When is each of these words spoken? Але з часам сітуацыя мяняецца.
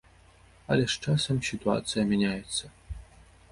Але 0.75 0.85
з 0.93 1.09
часам 1.09 1.43
сітуацыя 1.49 2.07
мяняецца. 2.15 2.63